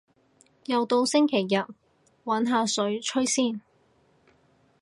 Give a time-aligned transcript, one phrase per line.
[0.65, 1.63] 又到星期日，
[2.25, 3.61] 搵下水吹先